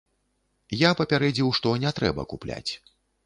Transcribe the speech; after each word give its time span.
Я 0.77 0.93
папярэдзіў, 1.01 1.51
што 1.59 1.75
не 1.85 1.93
трэба 1.99 2.27
купляць. 2.35 2.71